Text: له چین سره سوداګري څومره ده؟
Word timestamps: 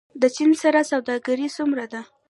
له 0.21 0.27
چین 0.35 0.51
سره 0.61 0.81
سوداګري 0.91 1.47
څومره 1.57 1.85
ده؟ 1.93 2.01